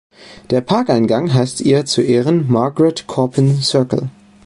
Der 0.49 0.61
Parkeingang 0.61 1.31
heißt 1.31 1.61
ihr 1.61 1.85
zu 1.85 2.01
Ehren 2.01 2.51
„Margaret 2.51 3.05
Corbin 3.05 3.61
Circle“. 3.61 4.09